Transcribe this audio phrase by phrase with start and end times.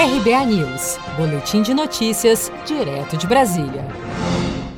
[0.00, 3.84] RBA News, Boletim de Notícias, direto de Brasília.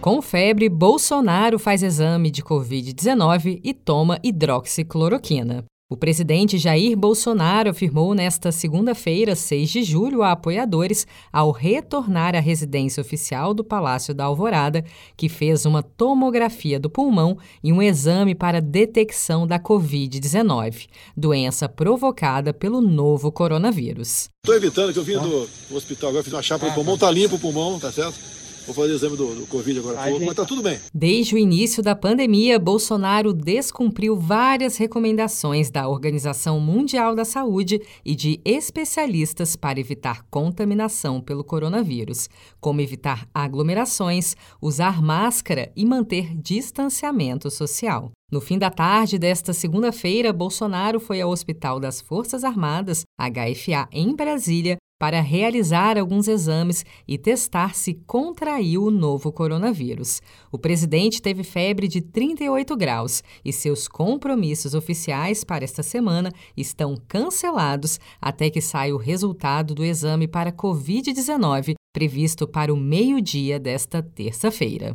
[0.00, 5.66] Com febre, Bolsonaro faz exame de Covid-19 e toma hidroxicloroquina.
[5.92, 12.38] O presidente Jair Bolsonaro afirmou nesta segunda-feira, 6 de julho, a apoiadores, ao retornar à
[12.38, 14.84] residência oficial do Palácio da Alvorada,
[15.16, 22.54] que fez uma tomografia do pulmão e um exame para detecção da Covid-19, doença provocada
[22.54, 24.28] pelo novo coronavírus.
[24.44, 27.34] Estou evitando que eu vim do hospital agora, fiz uma chapa no pulmão, tá limpo
[27.34, 28.39] o pulmão, tá certo?
[28.70, 30.78] Vou fazer o exame do, do Covid agora, pouco, mas tá tudo bem.
[30.94, 38.14] Desde o início da pandemia, Bolsonaro descumpriu várias recomendações da Organização Mundial da Saúde e
[38.14, 42.28] de especialistas para evitar contaminação pelo coronavírus,
[42.60, 48.12] como evitar aglomerações, usar máscara e manter distanciamento social.
[48.30, 54.14] No fim da tarde desta segunda-feira, Bolsonaro foi ao Hospital das Forças Armadas, HFA, em
[54.14, 60.20] Brasília, para realizar alguns exames e testar se contraiu o novo coronavírus.
[60.52, 66.94] O presidente teve febre de 38 graus e seus compromissos oficiais para esta semana estão
[67.08, 74.02] cancelados até que saia o resultado do exame para Covid-19, previsto para o meio-dia desta
[74.02, 74.94] terça-feira.